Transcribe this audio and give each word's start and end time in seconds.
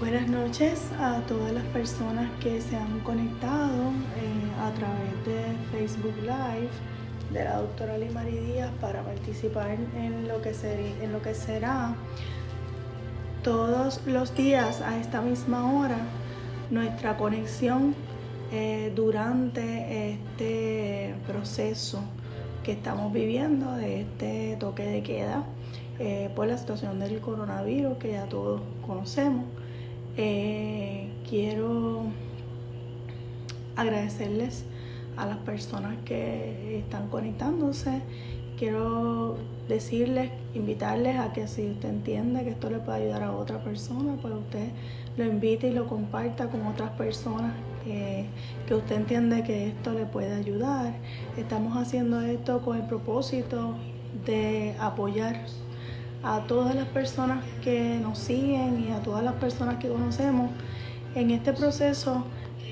Buenas 0.00 0.28
noches 0.28 0.80
a 0.98 1.20
todas 1.28 1.52
las 1.52 1.64
personas 1.64 2.30
que 2.40 2.58
se 2.62 2.74
han 2.74 3.00
conectado 3.00 3.90
eh, 4.16 4.50
a 4.58 4.72
través 4.72 5.26
de 5.26 5.54
Facebook 5.70 6.14
Live 6.22 6.70
de 7.30 7.44
la 7.44 7.58
doctora 7.58 7.98
Limari 7.98 8.38
Díaz 8.38 8.70
para 8.80 9.02
participar 9.02 9.72
en 9.72 10.26
lo, 10.26 10.40
que 10.40 10.54
será 11.34 11.94
todos 13.44 14.00
los 14.06 14.34
días 14.34 14.80
a 14.80 14.98
esta 14.98 15.20
misma 15.20 15.70
hora 15.70 15.98
nuestra 16.70 17.18
conexión 17.18 17.94
eh, 18.52 18.90
durante 18.96 20.12
este 20.14 21.14
proceso 21.26 22.00
que 22.64 22.72
estamos 22.72 23.12
viviendo 23.12 23.70
de 23.72 24.00
este 24.00 24.56
toque 24.58 24.82
de 24.82 25.02
queda 25.02 25.44
eh, 25.98 26.30
por 26.34 26.46
la 26.46 26.56
situación 26.56 26.98
del 26.98 27.20
coronavirus 27.20 27.98
que 27.98 28.12
ya 28.12 28.24
todos 28.24 28.62
conocemos. 28.86 29.44
Eh, 30.16 31.08
quiero 31.28 32.04
agradecerles 33.76 34.64
a 35.16 35.26
las 35.26 35.38
personas 35.38 35.96
que 36.04 36.78
están 36.78 37.08
conectándose. 37.08 38.02
Quiero 38.58 39.38
decirles, 39.68 40.30
invitarles 40.54 41.16
a 41.18 41.32
que 41.32 41.46
si 41.46 41.70
usted 41.70 41.88
entiende 41.88 42.44
que 42.44 42.50
esto 42.50 42.68
le 42.68 42.78
puede 42.78 43.04
ayudar 43.04 43.22
a 43.22 43.32
otra 43.32 43.62
persona, 43.62 44.16
pues 44.20 44.34
usted 44.34 44.68
lo 45.16 45.24
invite 45.24 45.68
y 45.68 45.72
lo 45.72 45.86
comparta 45.86 46.48
con 46.48 46.66
otras 46.66 46.90
personas 46.90 47.52
que 47.84 48.74
usted 48.74 48.96
entiende 48.96 49.42
que 49.42 49.68
esto 49.68 49.94
le 49.94 50.04
puede 50.04 50.34
ayudar. 50.34 50.94
Estamos 51.36 51.76
haciendo 51.76 52.20
esto 52.20 52.60
con 52.60 52.76
el 52.76 52.86
propósito 52.86 53.74
de 54.26 54.74
apoyar 54.78 55.40
a 56.22 56.40
todas 56.46 56.74
las 56.74 56.86
personas 56.88 57.44
que 57.62 57.98
nos 58.00 58.18
siguen 58.18 58.86
y 58.86 58.92
a 58.92 59.02
todas 59.02 59.24
las 59.24 59.34
personas 59.34 59.76
que 59.76 59.88
conocemos 59.88 60.50
en 61.14 61.30
este 61.30 61.52
proceso 61.52 62.24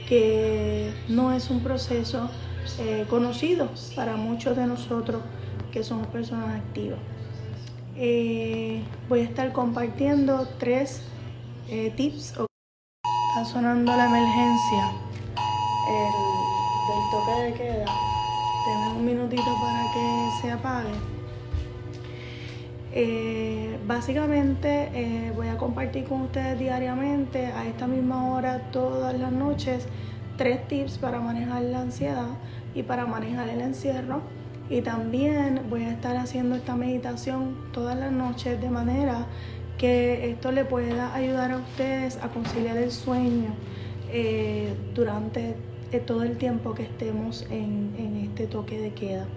que 0.08 0.92
no 1.08 1.32
es 1.32 1.50
un 1.50 1.60
proceso 1.60 2.30
eh, 2.78 3.06
conocido 3.08 3.68
para 3.96 4.16
muchos 4.16 4.56
de 4.56 4.66
nosotros 4.66 5.22
que 5.72 5.82
somos 5.82 6.06
personas 6.08 6.56
activas. 6.56 6.98
Eh, 7.96 8.82
voy 9.08 9.20
a 9.20 9.24
estar 9.24 9.52
compartiendo 9.52 10.48
tres 10.58 11.02
eh, 11.68 11.92
tips. 11.96 12.34
Está 12.36 13.44
sonando 13.52 13.94
la 13.96 14.06
emergencia 14.06 14.92
del 16.88 17.10
toque 17.10 17.40
de 17.42 17.52
queda. 17.54 17.84
Tengo 18.64 18.98
un 18.98 19.04
minutito 19.04 19.56
para 19.60 19.92
que 19.92 20.28
se 20.40 20.50
apague. 20.52 21.17
Eh, 23.00 23.78
básicamente 23.86 24.90
eh, 24.92 25.32
voy 25.36 25.46
a 25.46 25.56
compartir 25.56 26.02
con 26.02 26.22
ustedes 26.22 26.58
diariamente 26.58 27.46
a 27.46 27.64
esta 27.64 27.86
misma 27.86 28.28
hora 28.32 28.72
todas 28.72 29.16
las 29.16 29.30
noches 29.30 29.86
tres 30.36 30.66
tips 30.66 30.98
para 30.98 31.20
manejar 31.20 31.62
la 31.62 31.82
ansiedad 31.82 32.26
y 32.74 32.82
para 32.82 33.06
manejar 33.06 33.50
el 33.50 33.60
encierro 33.60 34.22
y 34.68 34.80
también 34.80 35.60
voy 35.70 35.84
a 35.84 35.92
estar 35.92 36.16
haciendo 36.16 36.56
esta 36.56 36.74
meditación 36.74 37.54
todas 37.72 37.96
las 37.96 38.10
noches 38.10 38.60
de 38.60 38.68
manera 38.68 39.26
que 39.78 40.30
esto 40.30 40.50
le 40.50 40.64
pueda 40.64 41.14
ayudar 41.14 41.52
a 41.52 41.58
ustedes 41.58 42.16
a 42.20 42.30
conciliar 42.30 42.78
el 42.78 42.90
sueño 42.90 43.54
eh, 44.10 44.74
durante 44.96 45.54
todo 46.04 46.24
el 46.24 46.36
tiempo 46.36 46.74
que 46.74 46.82
estemos 46.82 47.46
en 47.48 48.28
este 48.28 48.48
toque 48.48 48.80
de 48.80 48.90
queda. 48.90 49.28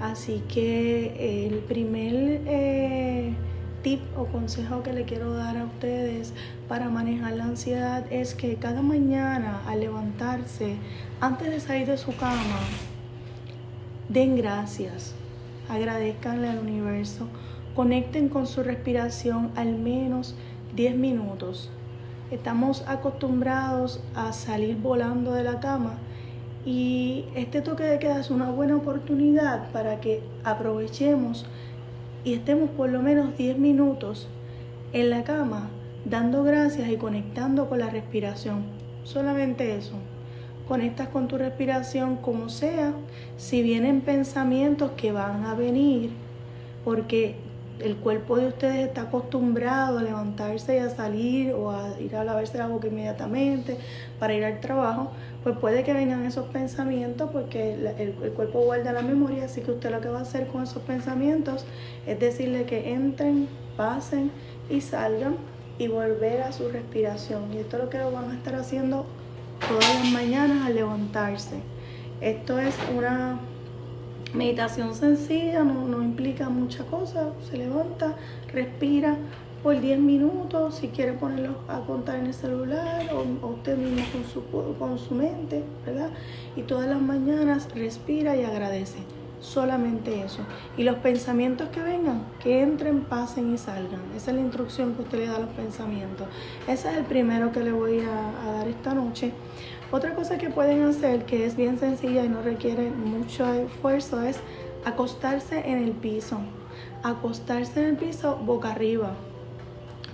Así 0.00 0.42
que 0.48 1.46
el 1.46 1.58
primer 1.60 2.13
eh, 2.13 2.13
tip 3.84 4.00
o 4.16 4.24
consejo 4.24 4.82
que 4.82 4.94
le 4.94 5.04
quiero 5.04 5.34
dar 5.34 5.58
a 5.58 5.64
ustedes 5.64 6.32
para 6.68 6.88
manejar 6.88 7.34
la 7.34 7.44
ansiedad 7.44 8.04
es 8.10 8.34
que 8.34 8.56
cada 8.56 8.80
mañana 8.80 9.60
al 9.68 9.80
levantarse, 9.80 10.76
antes 11.20 11.50
de 11.50 11.60
salir 11.60 11.86
de 11.86 11.98
su 11.98 12.16
cama, 12.16 12.60
den 14.08 14.36
gracias, 14.36 15.14
agradezcanle 15.68 16.48
al 16.48 16.60
universo, 16.60 17.28
conecten 17.76 18.30
con 18.30 18.46
su 18.46 18.62
respiración 18.62 19.50
al 19.54 19.76
menos 19.76 20.34
10 20.74 20.96
minutos. 20.96 21.70
Estamos 22.30 22.84
acostumbrados 22.88 24.02
a 24.14 24.32
salir 24.32 24.76
volando 24.78 25.32
de 25.32 25.44
la 25.44 25.60
cama 25.60 25.98
y 26.64 27.26
este 27.34 27.60
toque 27.60 27.84
de 27.84 27.98
queda 27.98 28.18
es 28.18 28.30
una 28.30 28.50
buena 28.50 28.76
oportunidad 28.76 29.70
para 29.72 30.00
que 30.00 30.22
aprovechemos 30.42 31.44
y 32.24 32.34
estemos 32.34 32.70
por 32.70 32.90
lo 32.90 33.02
menos 33.02 33.36
10 33.36 33.58
minutos 33.58 34.28
en 34.92 35.10
la 35.10 35.24
cama 35.24 35.70
dando 36.04 36.42
gracias 36.42 36.88
y 36.88 36.96
conectando 36.96 37.68
con 37.68 37.78
la 37.78 37.90
respiración. 37.90 38.64
Solamente 39.04 39.76
eso. 39.76 39.94
Conectas 40.68 41.08
con 41.08 41.28
tu 41.28 41.36
respiración 41.36 42.16
como 42.16 42.48
sea. 42.48 42.94
Si 43.36 43.62
vienen 43.62 44.00
pensamientos 44.00 44.92
que 44.96 45.12
van 45.12 45.44
a 45.44 45.54
venir, 45.54 46.10
porque 46.84 47.36
el 47.80 47.96
cuerpo 47.96 48.36
de 48.36 48.48
ustedes 48.48 48.86
está 48.86 49.02
acostumbrado 49.02 49.98
a 49.98 50.02
levantarse 50.02 50.76
y 50.76 50.78
a 50.78 50.90
salir 50.90 51.52
o 51.52 51.70
a 51.70 52.00
ir 52.00 52.14
a 52.14 52.24
lavarse 52.24 52.56
la 52.56 52.68
boca 52.68 52.86
inmediatamente 52.86 53.76
para 54.18 54.34
ir 54.34 54.44
al 54.44 54.60
trabajo, 54.60 55.10
pues 55.42 55.56
puede 55.58 55.82
que 55.82 55.92
vengan 55.92 56.24
esos 56.24 56.46
pensamientos 56.46 57.30
porque 57.32 57.74
el, 57.74 58.12
cuerpo 58.32 58.60
guarda 58.60 58.92
la 58.92 59.02
memoria, 59.02 59.44
así 59.44 59.60
que 59.60 59.72
usted 59.72 59.90
lo 59.90 60.00
que 60.00 60.08
va 60.08 60.20
a 60.20 60.22
hacer 60.22 60.46
con 60.46 60.62
esos 60.62 60.82
pensamientos 60.82 61.64
es 62.06 62.18
decirle 62.18 62.64
que 62.64 62.92
entren, 62.92 63.48
pasen 63.76 64.30
y 64.70 64.80
salgan 64.80 65.36
y 65.78 65.88
volver 65.88 66.42
a 66.42 66.52
su 66.52 66.68
respiración. 66.68 67.52
Y 67.52 67.58
esto 67.58 67.76
es 67.76 67.84
lo 67.84 67.90
que 67.90 67.98
lo 67.98 68.12
van 68.12 68.30
a 68.30 68.34
estar 68.34 68.54
haciendo 68.54 69.04
todas 69.68 69.94
las 69.94 70.12
mañanas 70.12 70.66
al 70.66 70.74
levantarse. 70.74 71.56
Esto 72.20 72.58
es 72.58 72.74
una 72.96 73.40
meditación 74.34 74.94
sencilla, 74.94 75.64
no, 75.64 75.88
no 75.88 76.02
implica 76.02 76.48
mucha 76.48 76.84
cosa. 76.84 77.32
Se 77.48 77.56
levanta, 77.56 78.16
respira, 78.52 79.16
por 79.64 79.80
10 79.80 79.98
minutos, 79.98 80.74
si 80.74 80.88
quiere 80.88 81.14
ponerlo 81.14 81.54
a 81.68 81.80
contar 81.80 82.16
en 82.16 82.26
el 82.26 82.34
celular 82.34 83.08
o, 83.14 83.48
usted 83.48 83.78
mismo 83.78 84.04
con 84.12 84.24
su, 84.24 84.76
con 84.78 84.98
su 84.98 85.14
mente, 85.14 85.64
¿verdad? 85.86 86.10
Y 86.54 86.62
todas 86.62 86.86
las 86.86 87.00
mañanas 87.00 87.70
respira 87.74 88.36
y 88.36 88.44
agradece. 88.44 88.98
Solamente 89.40 90.22
eso. 90.22 90.40
Y 90.76 90.82
los 90.84 90.96
pensamientos 90.96 91.70
que 91.70 91.80
vengan, 91.80 92.26
que 92.42 92.60
entren, 92.60 93.04
pasen 93.04 93.54
y 93.54 93.58
salgan. 93.58 94.00
Esa 94.14 94.30
es 94.32 94.36
la 94.36 94.42
instrucción 94.42 94.94
que 94.94 95.02
usted 95.02 95.18
le 95.18 95.26
da 95.28 95.36
a 95.36 95.40
los 95.40 95.50
pensamientos. 95.50 96.26
Ese 96.68 96.90
es 96.90 96.98
el 96.98 97.04
primero 97.04 97.50
que 97.50 97.60
le 97.60 97.72
voy 97.72 98.00
a, 98.00 98.42
a 98.42 98.52
dar 98.52 98.68
esta 98.68 98.92
noche. 98.92 99.32
Otra 99.94 100.16
cosa 100.16 100.38
que 100.38 100.50
pueden 100.50 100.82
hacer, 100.82 101.24
que 101.24 101.46
es 101.46 101.54
bien 101.54 101.78
sencilla 101.78 102.24
y 102.24 102.28
no 102.28 102.42
requiere 102.42 102.90
mucho 102.90 103.46
esfuerzo, 103.54 104.22
es 104.22 104.40
acostarse 104.84 105.70
en 105.70 105.84
el 105.84 105.92
piso. 105.92 106.40
Acostarse 107.04 107.80
en 107.80 107.90
el 107.90 107.96
piso 107.96 108.34
boca 108.34 108.72
arriba 108.72 109.14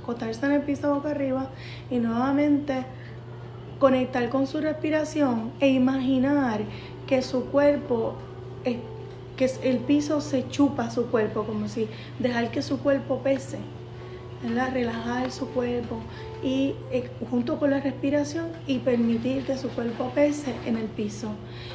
acostarse 0.03 0.45
en 0.45 0.53
el 0.53 0.61
piso 0.61 0.95
boca 0.95 1.13
arriba 1.13 1.49
y 1.91 1.97
nuevamente 1.97 2.85
conectar 3.79 4.29
con 4.29 4.47
su 4.47 4.61
respiración 4.61 5.51
e 5.61 5.69
imaginar 5.69 6.61
que 7.07 7.23
su 7.23 7.47
cuerpo, 7.47 8.17
que 8.65 9.51
el 9.63 9.79
piso 9.79 10.21
se 10.21 10.47
chupa 10.51 10.91
su 10.91 11.07
cuerpo, 11.07 11.45
como 11.45 11.69
si 11.69 11.89
dejar 12.19 12.51
que 12.51 12.61
su 12.61 12.81
cuerpo 12.81 13.21
pese, 13.23 13.57
relajar 14.43 15.31
su 15.31 15.49
cuerpo 15.49 16.01
y 16.43 16.75
eh, 16.91 17.11
junto 17.29 17.59
con 17.59 17.71
la 17.71 17.81
respiración 17.81 18.49
y 18.67 18.79
permitir 18.79 19.45
que 19.45 19.59
su 19.59 19.69
cuerpo 19.69 20.11
pese 20.15 20.55
en 20.67 20.77
el 20.77 20.87
piso. 20.87 21.29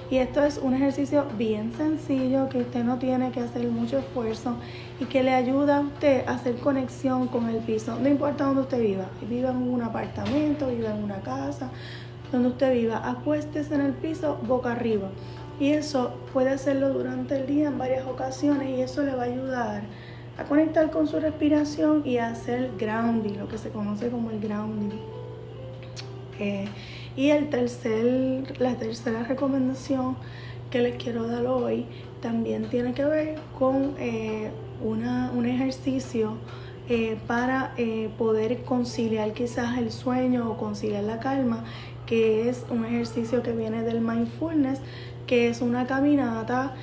Y 0.10 0.18
esto 0.18 0.44
es 0.44 0.58
un 0.58 0.74
ejercicio 0.74 1.26
bien 1.38 1.72
sencillo 1.74 2.50
que 2.50 2.60
usted 2.60 2.84
no 2.84 2.98
tiene 2.98 3.32
que 3.32 3.42
hacer 3.42 3.68
mucho 3.70 4.00
esfuerzo 4.00 4.56
y 5.00 5.06
que 5.06 5.22
le 5.22 5.34
ayuda 5.34 5.78
a 5.78 5.82
usted 5.82 6.28
a 6.28 6.34
hacer 6.34 6.56
conexión 6.56 7.28
con 7.28 7.50
el 7.50 7.58
piso. 7.58 7.98
No 8.00 8.10
importa 8.10 8.46
dónde 8.46 8.62
usted 8.62 8.82
viva, 8.82 9.06
viva 9.30 9.52
en 9.52 9.58
un 9.58 9.84
apartamento, 9.84 10.68
viva 10.68 10.90
en 10.90 11.04
una 11.04 11.22
casa, 11.22 11.70
donde 12.32 12.50
usted 12.50 12.74
viva, 12.74 13.08
acuéstese 13.08 13.76
en 13.76 13.82
el 13.82 13.94
piso 13.94 14.40
boca 14.48 14.72
arriba. 14.72 15.10
Y 15.60 15.70
eso 15.70 16.16
puede 16.34 16.50
hacerlo 16.50 16.90
durante 16.90 17.38
el 17.38 17.48
día 17.48 17.68
en 17.68 17.78
varias 17.78 18.06
ocasiones 18.06 18.70
y 18.70 18.82
eso 18.82 19.04
le 19.04 19.16
va 19.16 19.24
a 19.24 19.28
ayudar 19.28 19.84
a 20.38 20.44
conectar 20.44 20.92
con 20.92 21.08
su 21.08 21.20
respiración 21.20 22.02
y 22.06 22.18
a 22.18 22.28
hacer 22.28 22.72
grounding, 22.78 23.38
lo 23.38 23.48
que 23.48 23.58
se 23.58 23.70
conoce 23.70 24.10
como 24.10 24.32
el 24.32 24.40
grounding. 24.40 25.00
Eh, 26.40 26.68
y 27.16 27.30
el 27.30 27.50
tercer, 27.50 28.60
la 28.60 28.76
tercera 28.76 29.24
recomendación 29.24 30.18
que 30.70 30.80
les 30.80 31.02
quiero 31.02 31.28
dar 31.28 31.46
hoy 31.46 31.86
también 32.22 32.70
tiene 32.70 32.94
que 32.94 33.06
ver 33.06 33.36
con 33.58 33.96
eh, 33.98 34.52
un 34.84 35.46
ejercicio 35.46 36.34
eh, 36.90 37.18
para 37.28 37.74
poder 38.18 38.64
conciliar 38.64 39.32
quizás 39.34 39.78
el 39.78 39.92
sueño 39.92 40.52
o 40.52 40.58
conciliar 40.58 41.06
la 41.06 41.20
calma, 41.20 41.64
que 42.06 42.50
es 42.50 42.66
un 42.70 42.84
ejercicio 42.84 43.42
que 43.42 43.54
viene 43.54 43.84
del 43.84 44.02
mindfulness, 44.02 44.82
que 45.26 45.48
es 45.48 45.62
una 45.62 45.88
caminata 45.88 46.76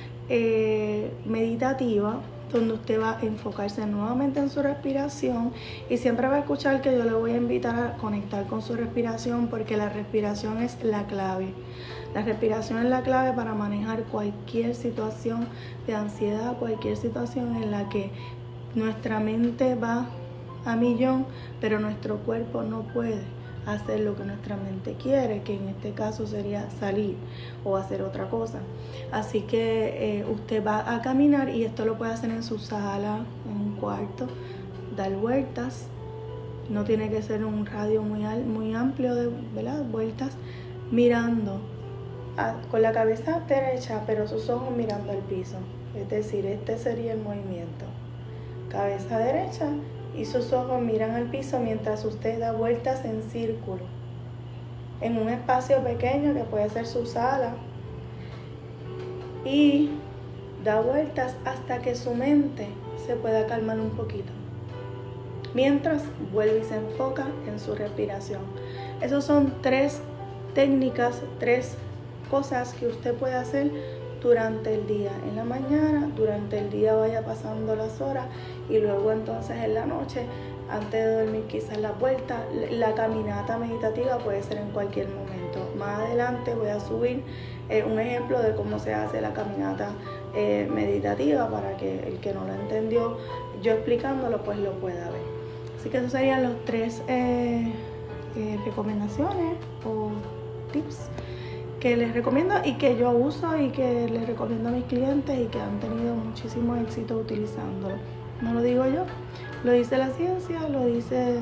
meditativa 1.25 2.19
donde 2.53 2.75
usted 2.75 3.01
va 3.01 3.17
a 3.17 3.21
enfocarse 3.21 3.85
nuevamente 3.85 4.39
en 4.39 4.49
su 4.49 4.61
respiración 4.61 5.51
y 5.89 5.97
siempre 5.97 6.27
va 6.27 6.35
a 6.35 6.39
escuchar 6.39 6.81
que 6.81 6.95
yo 6.95 7.03
le 7.03 7.13
voy 7.13 7.31
a 7.31 7.37
invitar 7.37 7.75
a 7.75 7.97
conectar 7.97 8.45
con 8.45 8.61
su 8.61 8.75
respiración 8.75 9.47
porque 9.47 9.75
la 9.75 9.89
respiración 9.89 10.61
es 10.61 10.81
la 10.83 11.05
clave. 11.07 11.53
La 12.13 12.21
respiración 12.21 12.79
es 12.79 12.85
la 12.85 13.01
clave 13.01 13.33
para 13.33 13.53
manejar 13.53 14.03
cualquier 14.03 14.75
situación 14.75 15.47
de 15.87 15.95
ansiedad, 15.95 16.57
cualquier 16.57 16.95
situación 16.95 17.55
en 17.55 17.71
la 17.71 17.89
que 17.89 18.11
nuestra 18.75 19.19
mente 19.19 19.75
va 19.75 20.05
a 20.65 20.75
millón, 20.75 21.25
pero 21.59 21.79
nuestro 21.79 22.17
cuerpo 22.19 22.61
no 22.61 22.83
puede 22.93 23.42
hacer 23.65 24.01
lo 24.01 24.15
que 24.15 24.23
nuestra 24.23 24.57
mente 24.57 24.95
quiere, 24.95 25.41
que 25.41 25.55
en 25.55 25.69
este 25.69 25.91
caso 25.91 26.27
sería 26.27 26.69
salir 26.79 27.15
o 27.63 27.77
hacer 27.77 28.01
otra 28.01 28.29
cosa. 28.29 28.59
Así 29.11 29.41
que 29.41 30.19
eh, 30.19 30.25
usted 30.25 30.65
va 30.65 30.93
a 30.93 31.01
caminar 31.01 31.49
y 31.49 31.63
esto 31.63 31.85
lo 31.85 31.97
puede 31.97 32.13
hacer 32.13 32.29
en 32.29 32.43
su 32.43 32.59
sala, 32.59 33.25
en 33.49 33.55
un 33.55 33.75
cuarto, 33.75 34.27
dar 34.95 35.13
vueltas. 35.15 35.87
No 36.69 36.83
tiene 36.83 37.09
que 37.09 37.21
ser 37.21 37.43
un 37.43 37.65
radio 37.65 38.01
muy, 38.01 38.23
muy 38.43 38.73
amplio 38.73 39.15
de 39.15 39.27
vueltas, 39.91 40.33
mirando 40.91 41.59
con 42.71 42.81
la 42.81 42.91
cabeza 42.91 43.41
derecha, 43.41 44.01
pero 44.07 44.27
sus 44.27 44.49
ojos 44.49 44.75
mirando 44.75 45.11
al 45.11 45.19
piso. 45.19 45.57
Es 45.95 46.09
decir, 46.09 46.45
este 46.45 46.77
sería 46.77 47.13
el 47.13 47.19
movimiento. 47.19 47.85
Cabeza 48.69 49.19
derecha 49.19 49.67
y 50.15 50.25
sus 50.25 50.53
ojos 50.53 50.81
miran 50.81 51.11
al 51.11 51.25
piso 51.25 51.59
mientras 51.59 52.05
usted 52.05 52.39
da 52.39 52.51
vueltas 52.51 53.03
en 53.05 53.21
círculo, 53.23 53.83
en 55.01 55.17
un 55.17 55.29
espacio 55.29 55.83
pequeño 55.83 56.33
que 56.33 56.43
puede 56.43 56.69
ser 56.69 56.85
su 56.85 57.05
sala, 57.05 57.55
y 59.45 59.89
da 60.63 60.79
vueltas 60.79 61.35
hasta 61.45 61.79
que 61.79 61.95
su 61.95 62.13
mente 62.13 62.67
se 63.05 63.15
pueda 63.15 63.47
calmar 63.47 63.79
un 63.79 63.91
poquito. 63.91 64.31
Mientras 65.53 66.03
vuelve 66.31 66.59
y 66.59 66.63
se 66.63 66.75
enfoca 66.75 67.27
en 67.47 67.59
su 67.59 67.75
respiración. 67.75 68.41
Esas 69.01 69.25
son 69.25 69.53
tres 69.61 70.01
técnicas, 70.55 71.21
tres 71.39 71.75
cosas 72.31 72.73
que 72.73 72.87
usted 72.87 73.13
puede 73.13 73.35
hacer 73.35 73.71
durante 74.23 74.73
el 74.73 74.87
día. 74.87 75.11
En 75.27 75.35
la 75.35 75.43
mañana, 75.43 76.09
durante 76.15 76.57
el 76.57 76.69
día 76.71 76.95
vaya 76.95 77.23
pasando 77.23 77.75
las 77.75 77.99
horas 78.01 78.25
y 78.69 78.79
luego 78.79 79.11
entonces 79.11 79.57
en 79.57 79.73
la 79.73 79.85
noche, 79.85 80.25
antes 80.69 80.91
de 80.91 81.23
dormir 81.23 81.43
quizás 81.47 81.77
la 81.77 81.91
vuelta, 81.91 82.45
la 82.71 82.93
caminata 82.95 83.57
meditativa 83.57 84.17
puede 84.17 84.41
ser 84.41 84.57
en 84.57 84.69
cualquier 84.71 85.09
momento. 85.09 85.59
Más 85.77 85.99
adelante 85.99 86.55
voy 86.55 86.69
a 86.69 86.79
subir 86.79 87.21
eh, 87.69 87.83
un 87.83 87.99
ejemplo 87.99 88.41
de 88.41 88.55
cómo 88.55 88.79
se 88.79 88.93
hace 88.93 89.21
la 89.21 89.33
caminata 89.33 89.89
eh, 90.33 90.67
meditativa 90.73 91.49
para 91.49 91.75
que 91.77 92.07
el 92.07 92.19
que 92.19 92.33
no 92.33 92.45
lo 92.45 92.53
entendió, 92.53 93.17
yo 93.61 93.73
explicándolo, 93.73 94.43
pues 94.43 94.57
lo 94.57 94.71
pueda 94.79 95.09
ver. 95.11 95.21
Así 95.77 95.89
que 95.89 95.97
esos 95.97 96.13
serían 96.13 96.43
los 96.43 96.63
tres 96.65 97.03
eh, 97.07 97.71
recomendaciones 98.65 99.57
o 99.85 100.11
tips 100.71 101.09
que 101.83 101.97
les 101.97 102.13
recomiendo 102.13 102.55
y 102.63 102.75
que 102.75 102.97
yo 102.97 103.11
uso 103.11 103.57
y 103.57 103.67
que 103.71 104.07
les 104.07 104.25
recomiendo 104.25 104.69
a 104.69 104.71
mis 104.71 104.85
clientes 104.85 105.37
y 105.37 105.47
que 105.47 105.59
han 105.59 105.81
tenido 105.81 106.15
muchísimo 106.15 106.77
éxito 106.77 107.17
utilizándolo. 107.17 107.95
No 108.41 108.53
lo 108.53 108.61
digo 108.61 108.85
yo, 108.85 109.03
lo 109.65 109.73
dice 109.73 109.97
la 109.97 110.07
ciencia, 110.11 110.69
lo 110.69 110.85
dice 110.85 111.39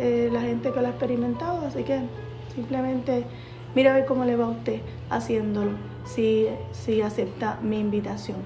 eh, 0.00 0.30
la 0.32 0.40
gente 0.40 0.72
que 0.72 0.80
lo 0.80 0.88
ha 0.88 0.90
experimentado, 0.90 1.64
así 1.64 1.84
que 1.84 2.00
simplemente 2.56 3.24
mira 3.76 3.92
a 3.92 3.98
ver 3.98 4.06
cómo 4.06 4.24
le 4.24 4.34
va 4.34 4.46
a 4.46 4.48
usted 4.48 4.80
haciéndolo, 5.10 5.70
si, 6.04 6.48
si 6.72 7.00
acepta 7.00 7.60
mi 7.62 7.78
invitación. 7.78 8.38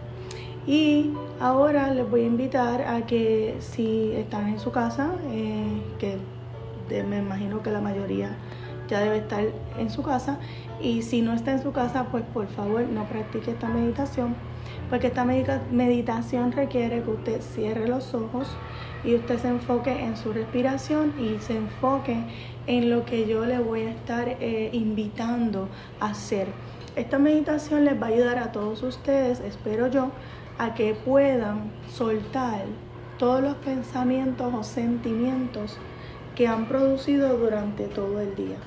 Y 0.67 1.13
ahora 1.41 1.95
les 1.95 2.11
voy 2.11 2.25
a 2.25 2.27
invitar 2.27 2.83
a 2.83 3.07
que 3.07 3.57
si 3.59 4.13
están 4.13 4.49
en 4.49 4.59
su 4.59 4.71
casa, 4.71 5.15
eh, 5.31 5.81
que 5.99 6.19
me 7.05 7.21
imagino 7.21 7.63
que 7.63 7.71
la 7.71 7.81
mayoría 7.81 8.37
ya 8.93 9.01
debe 9.01 9.19
estar 9.19 9.43
en 9.79 9.91
su 9.91 10.03
casa, 10.03 10.39
y 10.81 11.03
si 11.03 11.23
no 11.23 11.33
está 11.33 11.53
en 11.53 11.63
su 11.63 11.73
casa, 11.73 12.09
pues 12.11 12.25
por 12.35 12.47
favor 12.49 12.83
no 12.83 13.05
practique 13.05 13.53
esta 13.53 13.69
meditación, 13.69 14.35
porque 14.91 15.07
esta 15.07 15.25
meditación 15.25 16.53
requiere 16.53 17.03
que 17.03 17.11
usted 17.11 17.41
cierre 17.41 17.89
los 17.89 18.13
ojos 18.13 18.49
y 19.03 19.15
usted 19.15 19.39
se 19.39 19.49
enfoque 19.49 19.91
en 19.91 20.17
su 20.17 20.33
respiración 20.33 21.15
y 21.19 21.39
se 21.41 21.57
enfoque 21.57 22.19
en 22.67 22.91
lo 22.91 23.07
que 23.07 23.27
yo 23.27 23.47
le 23.47 23.59
voy 23.59 23.83
a 23.83 23.91
estar 23.91 24.29
eh, 24.29 24.69
invitando 24.73 25.69
a 25.99 26.11
hacer. 26.11 26.49
Esta 26.95 27.19
meditación 27.19 27.87
les 27.87 28.01
va 28.01 28.09
a 28.09 28.11
ayudar 28.11 28.39
a 28.39 28.53
todos 28.53 28.83
ustedes, 28.83 29.41
espero 29.41 29.89
yo, 29.89 30.11
a 30.59 30.75
que 30.75 30.95
puedan 30.95 31.73
soltar 31.91 32.67
todos 33.19 33.43
los 33.43 33.55
pensamientos 33.57 34.53
o 34.53 34.63
sentimientos 34.63 35.79
que 36.35 36.47
han 36.47 36.67
producido 36.67 37.39
durante 37.39 37.87
todo 37.87 38.21
el 38.21 38.35
día. 38.35 38.59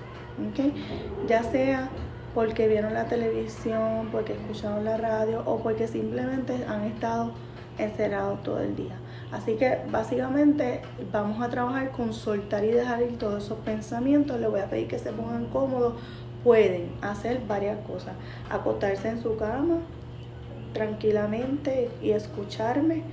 Ya 1.27 1.43
sea 1.43 1.89
porque 2.33 2.67
vieron 2.67 2.93
la 2.93 3.05
televisión, 3.05 4.09
porque 4.11 4.33
escucharon 4.33 4.83
la 4.83 4.97
radio 4.97 5.41
o 5.45 5.59
porque 5.59 5.87
simplemente 5.87 6.65
han 6.67 6.83
estado 6.83 7.31
encerrados 7.77 8.43
todo 8.43 8.59
el 8.59 8.75
día. 8.75 8.95
Así 9.31 9.55
que 9.55 9.79
básicamente 9.89 10.81
vamos 11.11 11.41
a 11.41 11.49
trabajar 11.49 11.91
con 11.91 12.13
soltar 12.13 12.63
y 12.63 12.71
dejar 12.71 13.01
ir 13.01 13.17
todos 13.17 13.45
esos 13.45 13.59
pensamientos. 13.59 14.39
Les 14.39 14.49
voy 14.49 14.59
a 14.59 14.69
pedir 14.69 14.87
que 14.87 14.99
se 14.99 15.11
pongan 15.11 15.45
cómodos. 15.45 15.95
Pueden 16.43 16.91
hacer 17.01 17.41
varias 17.47 17.79
cosas. 17.87 18.13
Acostarse 18.49 19.09
en 19.09 19.21
su 19.21 19.35
cama 19.37 19.79
tranquilamente 20.73 21.89
y 22.01 22.11
escucharme. 22.11 23.03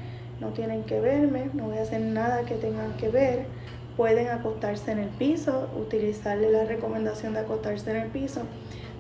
No 0.40 0.48
tienen 0.48 0.82
que 0.82 1.00
verme, 1.00 1.50
no 1.54 1.66
voy 1.66 1.78
a 1.78 1.82
hacer 1.82 2.00
nada 2.00 2.42
que 2.42 2.56
tengan 2.56 2.92
que 2.94 3.08
ver 3.08 3.46
pueden 4.02 4.30
acostarse 4.30 4.90
en 4.90 4.98
el 4.98 5.10
piso, 5.10 5.68
utilizarle 5.78 6.50
la 6.50 6.64
recomendación 6.64 7.34
de 7.34 7.38
acostarse 7.38 7.88
en 7.92 7.98
el 7.98 8.08
piso. 8.08 8.40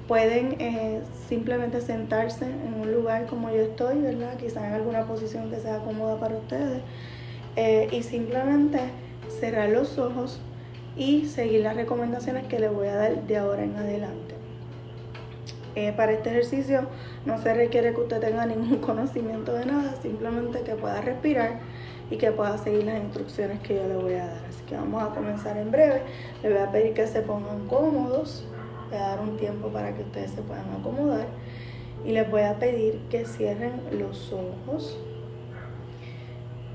Pueden 0.06 0.54
eh, 0.60 1.00
simplemente 1.28 1.80
sentarse 1.80 2.44
en 2.44 2.80
un 2.80 2.92
lugar 2.92 3.26
como 3.26 3.50
yo 3.50 3.62
estoy, 3.62 4.00
¿verdad? 4.00 4.36
Quizás 4.36 4.62
en 4.62 4.74
alguna 4.74 5.04
posición 5.04 5.50
que 5.50 5.58
sea 5.58 5.78
cómoda 5.78 6.20
para 6.20 6.36
ustedes. 6.36 6.82
Eh, 7.56 7.88
y 7.90 8.04
simplemente 8.04 8.78
cerrar 9.40 9.70
los 9.70 9.98
ojos 9.98 10.40
y 10.96 11.26
seguir 11.26 11.62
las 11.62 11.74
recomendaciones 11.74 12.46
que 12.46 12.60
les 12.60 12.72
voy 12.72 12.86
a 12.86 12.94
dar 12.94 13.26
de 13.26 13.36
ahora 13.36 13.64
en 13.64 13.74
adelante. 13.74 14.36
Eh, 15.74 15.92
para 15.96 16.12
este 16.12 16.30
ejercicio 16.30 16.86
no 17.26 17.42
se 17.42 17.52
requiere 17.54 17.92
que 17.92 18.02
usted 18.02 18.20
tenga 18.20 18.46
ningún 18.54 18.78
conocimiento 18.78 19.52
de 19.52 19.66
nada, 19.66 19.96
simplemente 20.00 20.60
que 20.60 20.76
pueda 20.76 21.00
respirar 21.00 21.58
y 22.12 22.18
que 22.18 22.30
pueda 22.30 22.58
seguir 22.58 22.84
las 22.84 23.00
instrucciones 23.00 23.60
que 23.60 23.76
yo 23.76 23.88
le 23.88 23.96
voy 23.96 24.12
a 24.12 24.26
dar. 24.26 24.44
Así 24.46 24.62
que 24.68 24.76
vamos 24.76 25.02
a 25.02 25.14
comenzar 25.14 25.56
en 25.56 25.70
breve. 25.70 26.02
Le 26.42 26.50
voy 26.50 26.58
a 26.58 26.70
pedir 26.70 26.92
que 26.92 27.06
se 27.06 27.22
pongan 27.22 27.66
cómodos. 27.68 28.44
Voy 28.90 28.98
a 28.98 29.08
dar 29.08 29.20
un 29.20 29.38
tiempo 29.38 29.68
para 29.68 29.94
que 29.94 30.02
ustedes 30.02 30.32
se 30.32 30.42
puedan 30.42 30.70
acomodar. 30.78 31.26
Y 32.04 32.12
les 32.12 32.30
voy 32.30 32.42
a 32.42 32.58
pedir 32.58 33.00
que 33.08 33.24
cierren 33.24 33.80
los 33.98 34.30
ojos. 34.30 34.98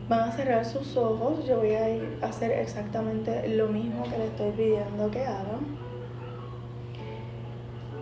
Van 0.09 0.21
a 0.21 0.31
cerrar 0.31 0.65
sus 0.65 0.97
ojos. 0.97 1.45
Yo 1.45 1.57
voy 1.57 1.73
a 1.73 1.87
ir 1.87 2.17
a 2.23 2.29
hacer 2.29 2.51
exactamente 2.53 3.47
lo 3.47 3.67
mismo 3.67 4.05
que 4.05 4.17
les 4.17 4.29
estoy 4.29 4.51
pidiendo 4.53 5.11
que 5.11 5.21
hagan. 5.21 5.77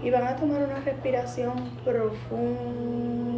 Y 0.02 0.10
van 0.10 0.26
a 0.26 0.38
tomar 0.38 0.64
una 0.64 0.80
respiración 0.80 1.72
profunda 1.84 3.35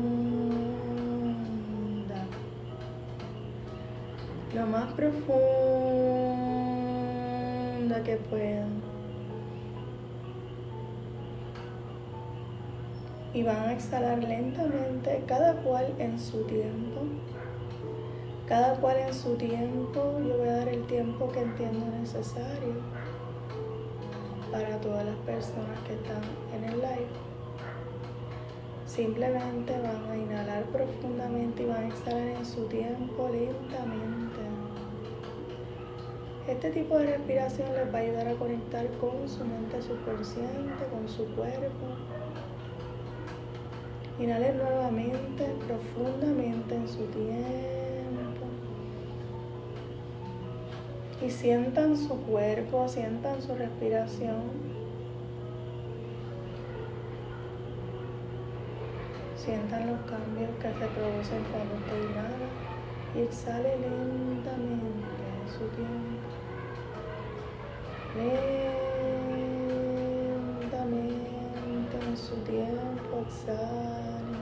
lo 4.54 4.66
más 4.66 4.94
profunda 4.94 5.18
que 8.04 8.16
puedan. 8.30 8.82
Y 13.34 13.44
van 13.44 13.58
a 13.58 13.74
exhalar 13.74 14.24
lentamente, 14.24 15.24
cada 15.28 15.54
cual 15.62 15.94
en 16.00 16.18
su 16.20 16.44
tiempo. 16.44 17.02
Cada 18.48 18.76
cual 18.76 18.98
en 18.98 19.14
su 19.14 19.36
tiempo. 19.36 20.18
Yo 20.26 20.38
voy 20.38 20.48
a 20.48 20.58
dar 20.58 20.70
el 20.70 20.86
tiempo 20.88 21.30
que 21.32 21.42
entiendo 21.42 21.86
necesario 22.00 22.76
para 24.52 24.80
todas 24.80 25.06
las 25.06 25.16
personas 25.18 25.78
que 25.86 25.94
están 25.94 26.22
en 26.56 26.64
el 26.64 26.78
live. 26.78 27.28
Simplemente 28.86 29.74
van 29.74 30.10
a 30.10 30.18
inhalar 30.18 30.64
profundamente 30.72 31.64
y 31.64 31.66
van 31.68 31.84
a 31.84 31.88
exhalar 31.88 32.28
en 32.28 32.46
su 32.46 32.64
tiempo 32.68 33.30
lentamente. 33.30 34.27
Este 36.48 36.72
tipo 36.72 36.98
de 36.98 37.08
respiración 37.08 37.68
les 37.74 37.94
va 37.94 37.98
a 37.98 38.02
ayudar 38.04 38.28
a 38.30 38.36
conectar 38.36 38.88
con 39.02 39.28
su 39.28 39.44
mente 39.44 39.82
subconsciente, 39.82 40.86
con 40.90 41.06
su 41.10 41.26
cuerpo. 41.36 41.88
Inhalen 44.18 44.58
nuevamente, 44.58 45.46
profundamente 45.68 46.76
en 46.76 46.88
su 46.88 47.04
tiempo. 47.08 48.46
Y 51.22 51.30
sientan 51.30 51.98
su 51.98 52.18
cuerpo, 52.22 52.88
sientan 52.88 53.42
su 53.42 53.54
respiración. 53.54 54.44
Sientan 59.36 59.88
los 59.88 60.00
cambios 60.10 60.50
que 60.62 60.70
se 60.70 60.88
producen 60.96 61.44
cuando 61.52 61.76
usted 61.76 62.10
inhala 62.10 62.48
y 63.16 63.20
exhale 63.20 63.78
lentamente 63.80 65.28
su 65.52 65.66
tiempo. 65.76 66.37
Lentamente 68.18 68.58
en 72.08 72.18
su 72.18 72.36
tiempo 72.38 73.22
exhale. 73.28 74.38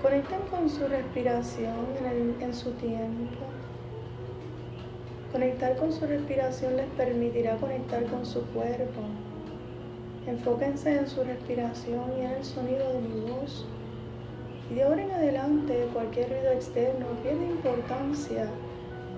Conecten 0.00 0.40
con 0.50 0.70
su 0.70 0.86
respiración 0.88 1.84
en, 2.02 2.40
en 2.40 2.54
su 2.54 2.70
tiempo. 2.72 3.44
Conectar 5.32 5.76
con 5.76 5.92
su 5.92 6.06
respiración 6.06 6.76
les 6.76 6.86
permitirá 6.96 7.56
conectar 7.56 8.06
con 8.06 8.24
su 8.24 8.40
cuerpo. 8.46 9.02
Enfóquense 10.26 10.96
en 10.96 11.06
su 11.06 11.24
respiración 11.24 12.04
y 12.18 12.22
en 12.22 12.30
el 12.30 12.44
sonido 12.44 12.90
de 12.92 13.00
mi 13.00 13.20
voz. 13.30 13.66
Y 14.70 14.74
de 14.74 14.84
ahora 14.84 15.02
en 15.02 15.10
adelante 15.10 15.88
cualquier 15.92 16.30
ruido 16.30 16.52
externo 16.52 17.06
pierde 17.22 17.44
importancia 17.44 18.48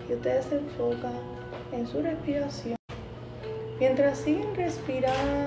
y 0.08 0.14
ustedes 0.14 0.46
se 0.46 0.58
enfocan 0.58 1.38
en 1.72 1.87
su 1.87 2.02
respiración. 2.02 2.76
Mientras 3.78 4.18
siguen 4.18 4.54
respirando 4.56 5.38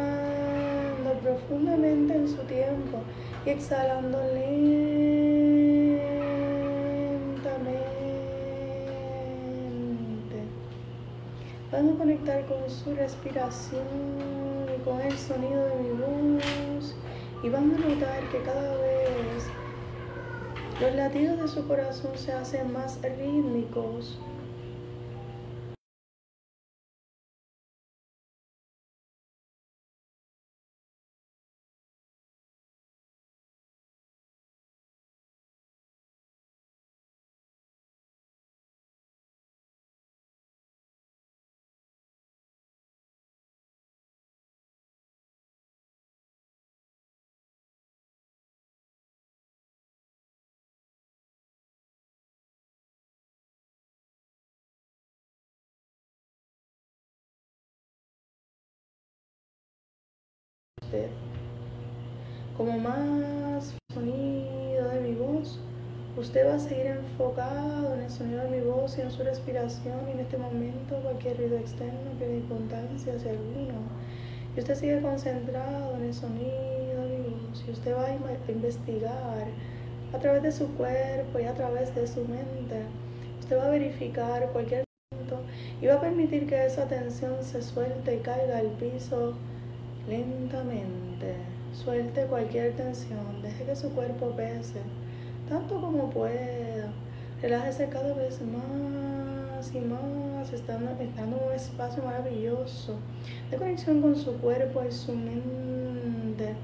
profundamente 1.22 2.16
en 2.16 2.28
su 2.28 2.38
tiempo 2.44 3.00
y 3.46 3.50
exhalando 3.50 4.20
lentamente, 4.34 4.82
van 11.72 11.90
a 11.90 11.98
conectar 11.98 12.46
con 12.46 12.70
su 12.70 12.94
respiración 12.96 13.86
y 14.75 14.82
con 14.84 15.01
el 15.01 15.18
sonido 15.18 15.66
de 15.66 15.75
mi 15.75 15.90
voz 15.92 16.96
y 17.44 17.50
van 17.50 17.75
a 17.75 17.78
notar 17.78 18.24
que 18.32 18.42
cada 18.44 18.75
vez 18.78 19.50
los 20.80 20.96
latidos 20.96 21.42
de 21.42 21.48
su 21.48 21.68
corazón 21.68 22.12
se 22.16 22.32
hacen 22.32 22.72
más 22.72 23.00
rítmicos. 23.01 24.18
Como 62.58 62.78
más 62.78 63.74
sonido 63.94 64.90
de 64.90 65.00
mi 65.00 65.14
voz, 65.16 65.58
usted 66.18 66.46
va 66.46 66.56
a 66.56 66.60
seguir 66.60 66.88
enfocado 66.88 67.94
en 67.94 68.02
el 68.02 68.10
sonido 68.10 68.44
de 68.44 68.50
mi 68.50 68.60
voz 68.60 68.98
y 68.98 69.02
en 69.02 69.12
su 69.12 69.24
respiración 69.24 70.00
y 70.10 70.12
en 70.12 70.20
este 70.20 70.38
momento 70.38 70.98
cualquier 71.02 71.38
ruido 71.38 71.58
externo 71.58 72.12
pierde 72.20 72.38
importancia 72.38 73.14
hacia 73.16 73.32
alguno. 73.32 73.80
Y 74.56 74.60
usted 74.60 74.76
sigue 74.76 75.02
concentrado 75.02 75.96
en 75.96 76.04
el 76.04 76.14
sonido 76.14 77.08
de 77.08 77.18
mi 77.20 77.30
voz 77.30 77.64
y 77.66 77.72
usted 77.72 77.96
va 77.96 78.08
a 78.08 78.52
investigar 78.52 79.48
a 80.14 80.20
través 80.20 80.44
de 80.44 80.52
su 80.52 80.68
cuerpo 80.76 81.40
y 81.40 81.46
a 81.46 81.54
través 81.54 81.96
de 81.96 82.06
su 82.06 82.20
mente. 82.26 82.84
Usted 83.40 83.58
va 83.58 83.68
a 83.68 83.70
verificar 83.70 84.50
cualquier 84.52 84.84
punto 85.10 85.40
y 85.82 85.88
va 85.88 85.94
a 85.94 86.02
permitir 86.02 86.48
que 86.48 86.66
esa 86.66 86.86
tensión 86.90 87.42
se 87.44 87.62
suelte 87.62 88.18
y 88.18 88.20
caiga 88.20 88.58
al 88.58 88.72
piso 88.72 89.36
lentamente. 90.08 91.36
Suelte 91.74 92.25
cualquier 92.25 92.75
tensión, 92.75 93.41
deje 93.41 93.63
que 93.63 93.75
su 93.75 93.89
cuerpo 93.91 94.36
pese 94.36 94.81
tanto 95.51 95.81
como 95.81 96.10
pueda. 96.10 96.93
Relájese 97.41 97.89
cada 97.89 98.13
vez 98.13 98.39
más 98.41 99.75
y 99.75 99.79
más, 99.79 100.53
estando, 100.53 100.91
estando 100.91 101.38
en 101.38 101.43
un 101.43 101.53
espacio 101.53 102.03
maravilloso 102.03 102.96
de 103.50 103.58
conexión 103.58 104.01
con 104.01 104.15
su 104.15 104.38
cuerpo 104.38 104.81
y 104.88 104.91
su 104.91 105.13
mente. 105.13 106.55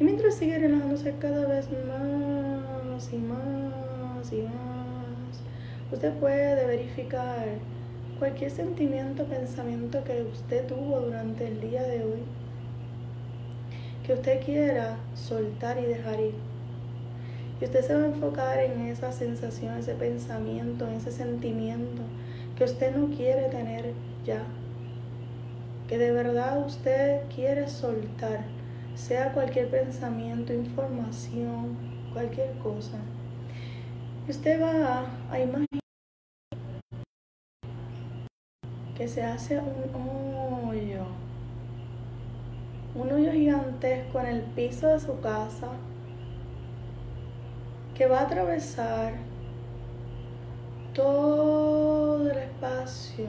Y 0.00 0.04
mientras 0.04 0.34
sigue 0.34 0.58
relajándose 0.58 1.14
cada 1.20 1.46
vez 1.46 1.68
más 1.86 3.12
y 3.12 3.16
más 3.18 4.32
y 4.32 4.42
más, 4.42 5.40
usted 5.92 6.12
puede 6.14 6.66
verificar 6.66 7.46
cualquier 8.18 8.50
sentimiento, 8.50 9.24
pensamiento 9.26 10.02
que 10.02 10.22
usted 10.22 10.66
tuvo 10.66 11.00
durante 11.00 11.46
el 11.46 11.60
día 11.60 11.82
de 11.82 12.02
hoy 12.04 12.22
que 14.04 14.14
usted 14.14 14.44
quiera 14.44 14.96
soltar 15.14 15.78
y 15.78 15.84
dejar 15.84 16.20
ir. 16.20 16.34
Y 17.60 17.64
usted 17.64 17.82
se 17.82 17.94
va 17.94 18.02
a 18.02 18.06
enfocar 18.06 18.58
en 18.58 18.80
esa 18.88 19.12
sensación, 19.12 19.76
ese 19.76 19.94
pensamiento, 19.94 20.86
en 20.86 20.94
ese 20.94 21.12
sentimiento 21.12 22.02
que 22.56 22.64
usted 22.64 22.94
no 22.96 23.14
quiere 23.14 23.48
tener 23.48 23.92
ya. 24.24 24.42
Que 25.88 25.98
de 25.98 26.10
verdad 26.10 26.66
usted 26.66 27.22
quiere 27.32 27.68
soltar, 27.68 28.44
sea 28.96 29.32
cualquier 29.32 29.70
pensamiento, 29.70 30.52
información, 30.52 31.76
cualquier 32.12 32.52
cosa. 32.58 32.98
Y 34.26 34.30
usted 34.32 34.60
va 34.60 35.06
a 35.30 35.38
imaginar 35.38 35.68
que 38.96 39.06
se 39.06 39.22
hace 39.22 39.58
un 39.60 40.68
hoyo 40.68 41.06
un 42.94 43.10
hoyo 43.10 43.32
gigantesco 43.32 44.20
en 44.20 44.26
el 44.26 44.42
piso 44.42 44.88
de 44.88 45.00
su 45.00 45.18
casa 45.20 45.68
que 47.94 48.06
va 48.06 48.20
a 48.20 48.22
atravesar 48.22 49.14
todo 50.92 52.30
el 52.30 52.36
espacio 52.36 53.28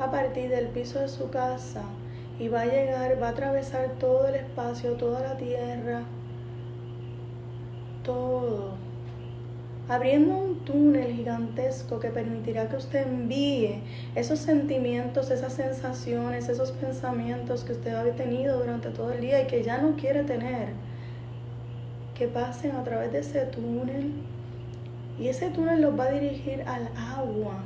a 0.00 0.10
partir 0.10 0.48
del 0.48 0.68
piso 0.68 0.98
de 0.98 1.08
su 1.08 1.30
casa 1.30 1.82
y 2.38 2.48
va 2.48 2.62
a 2.62 2.66
llegar, 2.66 3.22
va 3.22 3.28
a 3.28 3.30
atravesar 3.30 3.90
todo 4.00 4.26
el 4.26 4.34
espacio, 4.34 4.94
toda 4.94 5.20
la 5.20 5.36
tierra, 5.36 6.02
todo 8.02 8.89
abriendo 9.90 10.36
un 10.36 10.60
túnel 10.60 11.12
gigantesco 11.12 11.98
que 11.98 12.10
permitirá 12.10 12.68
que 12.68 12.76
usted 12.76 13.08
envíe 13.08 13.82
esos 14.14 14.38
sentimientos, 14.38 15.32
esas 15.32 15.52
sensaciones, 15.52 16.48
esos 16.48 16.70
pensamientos 16.70 17.64
que 17.64 17.72
usted 17.72 17.94
ha 17.94 18.04
tenido 18.14 18.60
durante 18.60 18.90
todo 18.90 19.10
el 19.10 19.20
día 19.20 19.42
y 19.42 19.48
que 19.48 19.64
ya 19.64 19.78
no 19.78 19.96
quiere 19.96 20.22
tener, 20.22 20.68
que 22.14 22.28
pasen 22.28 22.76
a 22.76 22.84
través 22.84 23.10
de 23.10 23.18
ese 23.18 23.40
túnel. 23.46 24.12
Y 25.18 25.26
ese 25.26 25.50
túnel 25.50 25.82
los 25.82 25.98
va 25.98 26.04
a 26.04 26.12
dirigir 26.12 26.62
al 26.68 26.88
agua, 26.96 27.64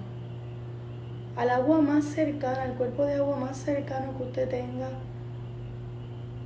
al 1.36 1.50
agua 1.50 1.82
más 1.82 2.06
cercana, 2.06 2.62
al 2.62 2.72
cuerpo 2.72 3.04
de 3.04 3.16
agua 3.16 3.36
más 3.36 3.58
cercano 3.58 4.16
que 4.16 4.24
usted 4.24 4.48
tenga 4.48 4.88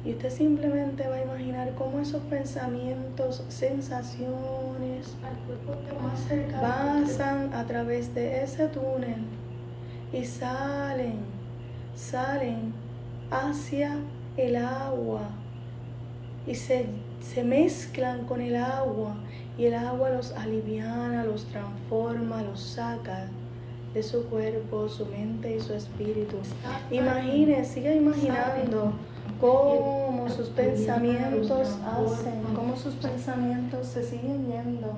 y 0.04 0.12
usted 0.12 0.30
simplemente 0.30 1.06
va 1.08 1.16
a 1.16 1.22
imaginar 1.22 1.74
cómo 1.74 1.98
esos 1.98 2.22
pensamientos, 2.22 3.44
sensaciones 3.48 5.16
pasan 6.60 7.52
a 7.52 7.64
través 7.66 8.14
de 8.14 8.42
ese 8.42 8.68
túnel 8.68 9.24
y 10.12 10.24
salen, 10.24 11.16
salen 11.94 12.72
hacia 13.30 13.96
el 14.36 14.56
agua. 14.56 15.22
Y 16.46 16.54
se, 16.54 16.86
se 17.20 17.44
mezclan 17.44 18.24
con 18.24 18.40
el 18.40 18.56
agua 18.56 19.16
y 19.58 19.66
el 19.66 19.74
agua 19.74 20.10
los 20.10 20.32
aliviana, 20.32 21.24
los 21.24 21.44
transforma, 21.46 22.42
los 22.42 22.60
saca 22.60 23.26
de 23.92 24.02
su 24.02 24.24
cuerpo, 24.26 24.88
su 24.88 25.04
mente 25.06 25.56
y 25.56 25.60
su 25.60 25.74
espíritu. 25.74 26.38
Imagine, 26.90 27.64
siga 27.64 27.92
imaginando 27.92 28.92
cómo 29.40 30.28
sus 30.28 30.48
pensamientos 30.48 31.78
hacen, 31.84 32.42
cómo 32.54 32.76
sus 32.76 32.94
pensamientos 32.94 33.86
se 33.86 34.02
siguen 34.02 34.46
yendo, 34.46 34.94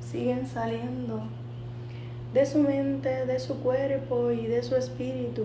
siguen 0.00 0.46
saliendo 0.46 1.22
de 2.32 2.46
su 2.46 2.58
mente, 2.58 3.26
de 3.26 3.38
su 3.40 3.60
cuerpo 3.60 4.30
y 4.30 4.46
de 4.46 4.62
su 4.62 4.76
espíritu, 4.76 5.44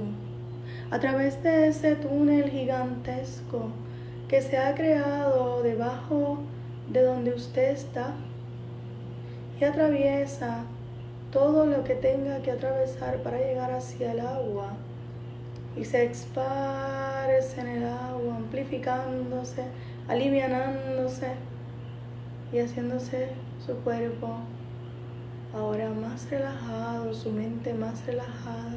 a 0.92 1.00
través 1.00 1.42
de 1.42 1.68
ese 1.68 1.96
túnel 1.96 2.50
gigantesco 2.50 3.70
que 4.28 4.42
se 4.42 4.58
ha 4.58 4.76
creado 4.76 5.64
debajo 5.64 6.40
de 6.92 7.02
donde 7.04 7.34
usted 7.34 7.72
está 7.72 8.14
y 9.60 9.64
atraviesa 9.64 10.66
todo 11.32 11.66
lo 11.66 11.84
que 11.84 11.96
tenga 11.96 12.40
que 12.42 12.52
atravesar 12.52 13.18
para 13.24 13.38
llegar 13.38 13.72
hacia 13.72 14.12
el 14.12 14.20
agua 14.20 14.74
y 15.78 15.84
se 15.84 16.06
esparce 16.06 17.60
en 17.60 17.68
el 17.68 17.84
agua, 17.86 18.38
amplificándose, 18.38 19.64
alivianándose 20.08 21.32
y 22.54 22.60
haciéndose 22.60 23.30
su 23.66 23.74
cuerpo 23.78 24.38
ahora 25.54 25.90
más 25.90 26.30
relajado, 26.30 27.14
su 27.14 27.32
mente 27.32 27.74
más 27.74 28.06
relajada, 28.06 28.76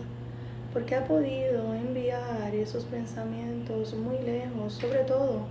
porque 0.73 0.95
ha 0.95 1.05
podido 1.05 1.75
enviar 1.75 2.55
esos 2.55 2.85
pensamientos 2.85 3.95
muy 3.95 4.19
lejos, 4.19 4.75
sobre 4.75 5.05
todo 5.05 5.47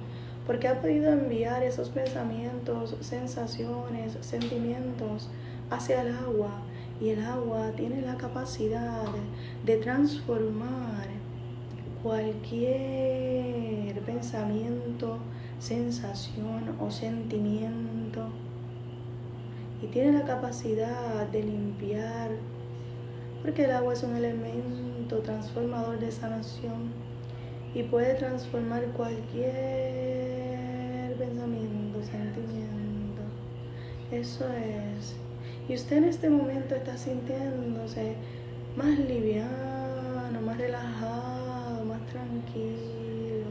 porque 0.46 0.70
ha 0.70 0.80
podido 0.82 1.12
enviar 1.12 1.62
esos 1.62 1.90
pensamientos, 1.90 2.96
sensaciones, 3.02 4.18
sentimientos 4.22 5.30
hacia 5.70 6.02
el 6.02 6.16
agua 6.16 6.62
y 7.02 7.10
el 7.10 7.22
agua 7.22 7.72
tiene 7.76 8.02
la 8.02 8.16
capacidad 8.16 9.04
de 9.66 9.78
transformar 9.78 11.08
cualquier 12.08 14.00
pensamiento, 14.06 15.18
sensación 15.60 16.78
o 16.80 16.90
sentimiento 16.90 18.30
y 19.82 19.88
tiene 19.88 20.14
la 20.18 20.24
capacidad 20.24 21.28
de 21.28 21.44
limpiar, 21.44 22.30
porque 23.42 23.66
el 23.66 23.72
agua 23.72 23.92
es 23.92 24.04
un 24.04 24.16
elemento 24.16 25.18
transformador 25.20 26.00
de 26.00 26.10
sanación 26.10 26.94
y 27.76 27.84
puede 27.84 28.14
transformar 28.14 28.86
cualquier 28.94 29.44
pensamiento, 31.18 32.02
sentimiento. 32.04 33.22
Eso 34.14 34.46
es. 34.54 35.18
Y 35.68 35.74
usted 35.76 35.98
en 35.98 36.06
este 36.06 36.30
momento 36.30 36.74
está 36.74 36.98
sintiéndose 36.98 38.16
más 38.78 38.98
liviano, 38.98 40.40
más 40.46 40.58
relajado, 40.58 41.37
tranquilo. 42.18 43.46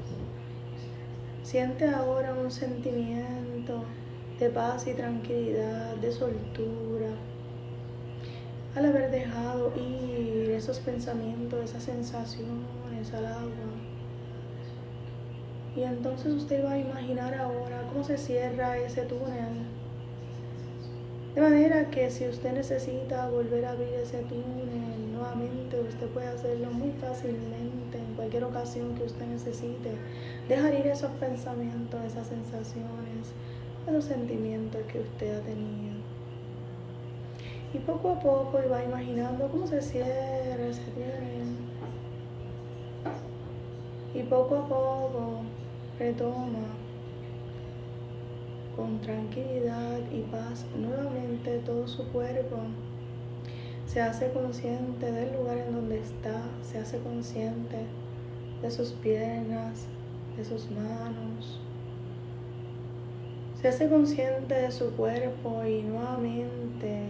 Siente 1.43 1.89
ahora 1.89 2.35
un 2.35 2.51
sentimiento 2.51 3.85
de 4.41 4.51
paz 4.51 4.87
y 4.87 4.95
tranquilidad, 4.95 5.97
de 5.97 6.13
soltura. 6.13 7.11
Al 8.75 8.87
haber 8.87 9.11
dejado 9.11 9.73
ir 9.77 10.51
esos 10.51 10.81
pensamientos, 10.81 11.65
esas 11.65 11.85
sensaciones 11.85 13.15
al 13.15 13.27
agua. 13.27 13.73
Y 15.77 15.83
entonces 15.83 16.33
usted 16.33 16.65
va 16.65 16.73
a 16.73 16.79
imaginar 16.79 17.35
ahora 17.35 17.87
cómo 17.93 18.03
se 18.03 18.19
cierra 18.19 18.77
ese 18.79 19.03
túnel. 19.03 19.67
De 21.35 21.43
manera 21.43 21.91
que 21.91 22.11
si 22.11 22.27
usted 22.27 22.53
necesita 22.53 23.29
volver 23.29 23.67
a 23.67 23.73
abrir 23.73 23.93
ese 24.03 24.23
túnel 24.23 25.13
nuevamente, 25.13 25.79
usted 25.81 26.07
puede 26.09 26.29
hacerlo 26.29 26.71
muy 26.71 26.93
fácilmente 26.93 27.99
en 27.99 28.06
cualquier 28.17 28.45
ocasión 28.45 28.95
que 28.95 29.05
usted 29.05 29.27
necesite. 29.27 29.93
Dejar 30.49 30.75
ir 30.75 30.87
esos 30.87 31.11
pensamientos, 31.13 32.03
esas 32.05 32.27
sensaciones, 32.27 33.33
los 33.93 34.05
sentimientos 34.05 34.83
que 34.91 35.01
usted 35.01 35.39
ha 35.39 35.41
tenido. 35.43 35.97
Y 37.73 37.79
poco 37.79 38.11
a 38.11 38.21
poco 38.21 38.59
iba 38.65 38.83
imaginando 38.83 39.49
cómo 39.49 39.67
se 39.67 39.81
cierra 39.83 40.67
ese 40.67 40.83
túnel. 40.93 41.57
Y 44.15 44.23
poco 44.23 44.57
a 44.57 44.69
poco 44.69 45.41
retoma 45.99 46.67
con 48.77 49.01
tranquilidad 49.01 49.99
y 50.13 50.21
paz 50.31 50.67
nuevamente 50.77 51.59
todo 51.61 51.87
su 51.87 52.07
cuerpo. 52.13 52.57
Se 53.87 54.01
hace 54.01 54.31
consciente 54.33 55.11
del 55.11 55.37
lugar 55.37 55.59
en 55.59 55.73
donde 55.73 56.01
está, 56.01 56.43
se 56.63 56.79
hace 56.79 56.99
consciente 56.99 57.87
de 58.63 58.71
sus 58.71 58.93
piernas, 58.93 59.87
de 60.37 60.45
sus 60.45 60.71
manos, 60.71 61.61
se 63.61 63.69
hace 63.69 63.89
consciente 63.89 64.55
de 64.55 64.71
su 64.71 64.91
cuerpo 64.93 65.65
y 65.65 65.83
nuevamente 65.83 67.03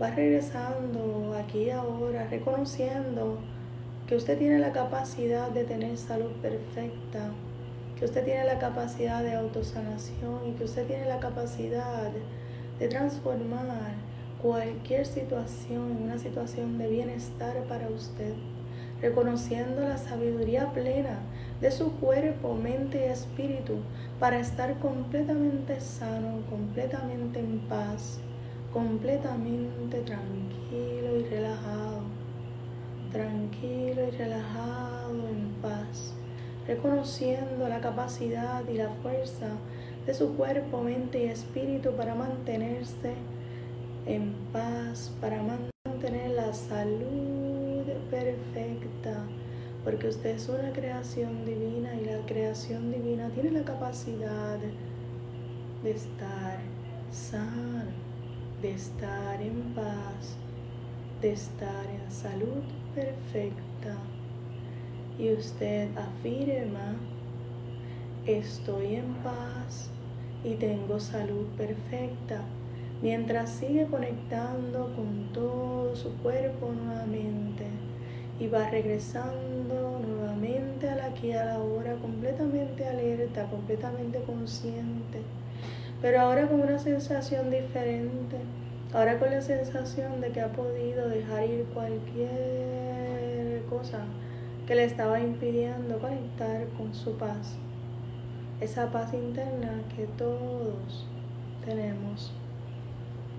va 0.00 0.10
regresando 0.10 1.34
aquí 1.38 1.70
ahora, 1.70 2.26
reconociendo 2.28 3.38
que 4.06 4.16
usted 4.16 4.38
tiene 4.38 4.58
la 4.58 4.72
capacidad 4.72 5.50
de 5.50 5.64
tener 5.64 5.96
salud 5.96 6.30
perfecta, 6.42 7.30
que 7.98 8.04
usted 8.04 8.24
tiene 8.24 8.44
la 8.44 8.58
capacidad 8.58 9.22
de 9.22 9.34
autosanación 9.34 10.48
y 10.48 10.52
que 10.52 10.64
usted 10.64 10.86
tiene 10.86 11.06
la 11.06 11.20
capacidad 11.20 12.10
de 12.78 12.88
transformar 12.88 13.94
cualquier 14.42 15.06
situación 15.06 15.92
en 15.92 16.02
una 16.02 16.18
situación 16.18 16.76
de 16.76 16.88
bienestar 16.88 17.56
para 17.64 17.88
usted, 17.88 18.34
reconociendo 19.04 19.82
la 19.82 19.98
sabiduría 19.98 20.72
plena 20.72 21.18
de 21.60 21.70
su 21.70 21.92
cuerpo, 22.00 22.54
mente 22.54 23.06
y 23.06 23.10
espíritu 23.10 23.74
para 24.18 24.38
estar 24.38 24.78
completamente 24.78 25.78
sano, 25.78 26.40
completamente 26.48 27.38
en 27.38 27.58
paz, 27.68 28.18
completamente 28.72 29.98
tranquilo 30.00 31.18
y 31.18 31.24
relajado, 31.24 32.00
tranquilo 33.12 34.08
y 34.08 34.10
relajado 34.12 35.28
en 35.28 35.52
paz, 35.60 36.14
reconociendo 36.66 37.68
la 37.68 37.82
capacidad 37.82 38.66
y 38.66 38.78
la 38.78 38.88
fuerza 39.02 39.48
de 40.06 40.14
su 40.14 40.34
cuerpo, 40.34 40.80
mente 40.80 41.24
y 41.24 41.28
espíritu 41.28 41.90
para 41.90 42.14
mantenerse 42.14 43.12
en 44.06 44.32
paz, 44.50 45.14
para 45.20 45.42
mantener 45.84 46.30
la 46.30 46.54
salud 46.54 47.33
perfecta 48.10 49.24
porque 49.84 50.08
usted 50.08 50.30
es 50.30 50.48
una 50.48 50.72
creación 50.72 51.44
divina 51.44 51.94
y 51.94 52.06
la 52.06 52.24
creación 52.24 52.90
divina 52.90 53.28
tiene 53.34 53.50
la 53.50 53.64
capacidad 53.64 54.58
de 55.82 55.90
estar 55.90 56.58
sano, 57.10 57.84
de 58.62 58.72
estar 58.72 59.42
en 59.42 59.74
paz, 59.74 60.38
de 61.20 61.32
estar 61.32 61.84
en 61.86 62.10
salud 62.10 62.62
perfecta. 62.94 63.98
Y 65.18 65.32
usted 65.34 65.90
afirma, 65.98 66.96
estoy 68.24 68.96
en 68.96 69.14
paz 69.22 69.90
y 70.42 70.54
tengo 70.54 70.98
salud 70.98 71.46
perfecta, 71.58 72.42
mientras 73.04 73.50
sigue 73.50 73.84
conectando 73.84 74.90
con 74.96 75.30
todo 75.34 75.94
su 75.94 76.10
cuerpo 76.22 76.72
nuevamente 76.72 77.66
y 78.40 78.46
va 78.46 78.70
regresando 78.70 80.00
nuevamente 80.00 80.88
a 80.88 80.96
la 80.96 81.04
aquí 81.08 81.32
a 81.32 81.44
la 81.44 81.58
hora, 81.58 81.96
completamente 81.96 82.88
alerta, 82.88 83.44
completamente 83.50 84.22
consciente, 84.22 85.20
pero 86.00 86.18
ahora 86.22 86.48
con 86.48 86.62
una 86.62 86.78
sensación 86.78 87.50
diferente, 87.50 88.38
ahora 88.94 89.18
con 89.18 89.30
la 89.30 89.42
sensación 89.42 90.22
de 90.22 90.30
que 90.30 90.40
ha 90.40 90.50
podido 90.52 91.06
dejar 91.06 91.44
ir 91.44 91.66
cualquier 91.74 92.30
cosa 93.68 94.06
que 94.66 94.76
le 94.76 94.84
estaba 94.84 95.20
impidiendo 95.20 95.98
conectar 95.98 96.68
con 96.78 96.94
su 96.94 97.18
paz, 97.18 97.58
esa 98.62 98.90
paz 98.90 99.12
interna 99.12 99.82
que 99.94 100.06
todos 100.16 101.06
tenemos. 101.66 102.32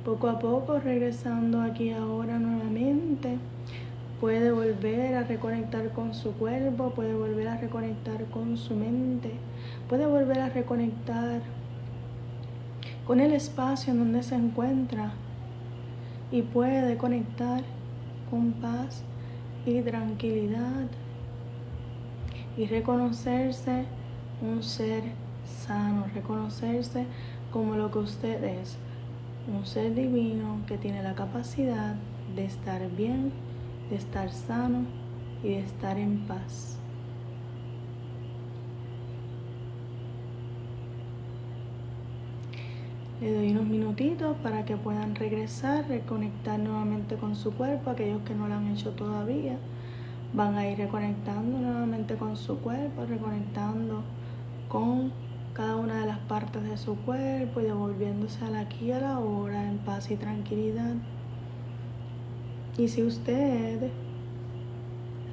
Poco 0.05 0.29
a 0.29 0.37
poco 0.37 0.77
regresando 0.77 1.61
aquí 1.61 1.89
ahora 1.89 2.37
nuevamente 2.37 3.39
puede 4.21 4.51
volver 4.51 5.15
a 5.15 5.23
reconectar 5.23 5.93
con 5.93 6.13
su 6.13 6.33
cuerpo, 6.33 6.91
puede 6.91 7.15
volver 7.15 7.47
a 7.47 7.57
reconectar 7.57 8.25
con 8.25 8.55
su 8.55 8.75
mente, 8.75 9.31
puede 9.89 10.05
volver 10.05 10.41
a 10.41 10.49
reconectar 10.49 11.41
con 13.07 13.19
el 13.19 13.33
espacio 13.33 13.93
en 13.93 13.99
donde 13.99 14.21
se 14.21 14.35
encuentra 14.35 15.13
y 16.31 16.43
puede 16.43 16.97
conectar 16.97 17.63
con 18.29 18.51
paz 18.53 19.03
y 19.65 19.81
tranquilidad 19.81 20.85
y 22.57 22.67
reconocerse 22.67 23.85
un 24.39 24.61
ser 24.61 25.01
sano, 25.45 26.05
reconocerse 26.13 27.07
como 27.51 27.75
lo 27.75 27.89
que 27.89 27.99
usted 27.99 28.43
es, 28.43 28.77
un 29.47 29.65
ser 29.65 29.93
divino 29.93 30.59
que 30.67 30.77
tiene 30.77 31.03
la 31.03 31.15
capacidad 31.15 31.95
de 32.35 32.45
estar 32.45 32.89
bien 32.95 33.31
de 33.89 33.95
estar 33.97 34.31
sano 34.31 34.85
y 35.43 35.49
de 35.49 35.59
estar 35.59 35.97
en 35.97 36.19
paz. 36.27 36.77
Le 43.21 43.33
doy 43.33 43.51
unos 43.51 43.65
minutitos 43.65 44.35
para 44.37 44.65
que 44.65 44.75
puedan 44.75 45.15
regresar, 45.15 45.87
reconectar 45.87 46.59
nuevamente 46.59 47.15
con 47.15 47.35
su 47.35 47.53
cuerpo. 47.53 47.91
Aquellos 47.91 48.21
que 48.23 48.35
no 48.35 48.47
lo 48.47 48.55
han 48.55 48.67
hecho 48.67 48.91
todavía 48.91 49.57
van 50.33 50.55
a 50.55 50.67
ir 50.67 50.77
reconectando 50.77 51.57
nuevamente 51.57 52.15
con 52.15 52.35
su 52.35 52.57
cuerpo, 52.59 53.05
reconectando 53.05 54.03
con 54.67 55.11
cada 55.55 55.77
una 55.77 56.01
de 56.01 56.05
las 56.05 56.19
partes 56.19 56.61
de 56.63 56.77
su 56.77 56.97
cuerpo 56.97 57.61
y 57.61 57.63
devolviéndose 57.63 58.43
aquí 58.57 58.91
a 58.91 58.99
la 58.99 59.19
hora 59.19 59.69
en 59.69 59.77
paz 59.77 60.11
y 60.11 60.17
tranquilidad. 60.17 60.95
Y 62.77 62.89
si 62.89 63.03
usted 63.03 63.89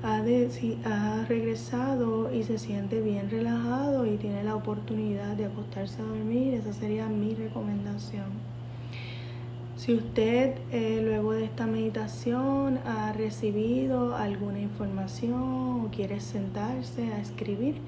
ha, 0.04 0.18
ha 0.18 1.24
regresado 1.24 2.32
y 2.32 2.44
se 2.44 2.56
siente 2.58 3.00
bien 3.00 3.30
relajado 3.30 4.06
y 4.06 4.16
tiene 4.16 4.44
la 4.44 4.54
oportunidad 4.54 5.36
de 5.36 5.46
acostarse 5.46 6.00
a 6.00 6.04
dormir, 6.04 6.54
esa 6.54 6.72
sería 6.72 7.08
mi 7.08 7.34
recomendación. 7.34 8.52
Si 9.74 9.92
usted 9.94 10.54
eh, 10.70 11.00
luego 11.02 11.32
de 11.32 11.46
esta 11.46 11.66
meditación 11.66 12.78
ha 12.86 13.12
recibido 13.12 14.14
alguna 14.14 14.60
información 14.60 15.82
o 15.84 15.88
quiere 15.90 16.20
sentarse 16.20 17.12
a 17.12 17.18
escribir, 17.18 17.80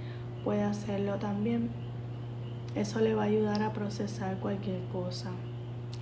puede 0.42 0.64
hacerlo 0.64 1.14
también. 1.20 1.83
Eso 2.74 3.00
le 3.00 3.14
va 3.14 3.22
a 3.22 3.26
ayudar 3.26 3.62
a 3.62 3.72
procesar 3.72 4.38
cualquier 4.38 4.80
cosa. 4.92 5.30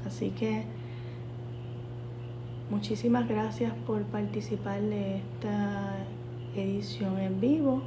Así 0.07 0.31
que 0.31 0.65
muchísimas 2.71 3.29
gracias 3.29 3.73
por 3.87 4.03
participar 4.05 4.81
de 4.81 5.19
esta 5.19 5.97
edición 6.57 7.19
en 7.19 7.41
vivo 7.41 7.83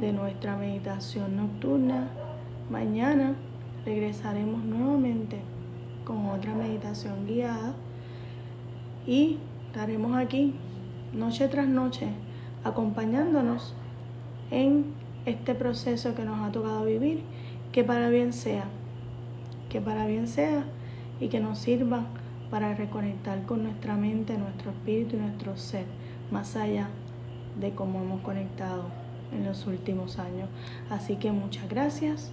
de 0.00 0.12
nuestra 0.12 0.56
meditación 0.56 1.36
nocturna. 1.36 2.08
Mañana 2.70 3.34
regresaremos 3.84 4.64
nuevamente 4.64 5.40
con 6.04 6.26
otra 6.26 6.54
meditación 6.54 7.26
guiada 7.26 7.74
y 9.06 9.38
estaremos 9.66 10.16
aquí 10.16 10.54
noche 11.12 11.48
tras 11.48 11.68
noche 11.68 12.08
acompañándonos 12.64 13.74
en 14.50 14.92
este 15.26 15.54
proceso 15.54 16.14
que 16.14 16.24
nos 16.24 16.40
ha 16.40 16.52
tocado 16.52 16.84
vivir, 16.84 17.22
que 17.72 17.84
para 17.84 18.08
bien 18.08 18.32
sea, 18.32 18.64
que 19.68 19.80
para 19.80 20.06
bien 20.06 20.26
sea 20.26 20.64
y 21.20 21.28
que 21.28 21.40
nos 21.40 21.58
sirva 21.58 22.06
para 22.50 22.74
reconectar 22.74 23.44
con 23.46 23.62
nuestra 23.62 23.96
mente, 23.96 24.36
nuestro 24.36 24.72
espíritu 24.72 25.16
y 25.16 25.20
nuestro 25.20 25.56
ser, 25.56 25.86
más 26.30 26.56
allá 26.56 26.88
de 27.60 27.70
cómo 27.72 28.00
hemos 28.00 28.20
conectado 28.22 28.84
en 29.32 29.44
los 29.44 29.66
últimos 29.66 30.18
años. 30.18 30.48
Así 30.88 31.16
que 31.16 31.30
muchas 31.30 31.68
gracias, 31.68 32.32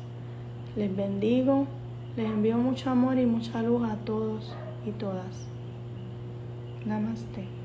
les 0.76 0.95
bendigo, 0.95 1.67
les 2.15 2.28
envío 2.28 2.58
mucho 2.58 2.89
amor 2.89 3.19
y 3.19 3.26
mucha 3.26 3.62
luz 3.62 3.88
a 3.88 3.95
todos 3.97 4.56
y 4.86 4.91
todas. 4.91 5.47
Namaste. 6.86 7.57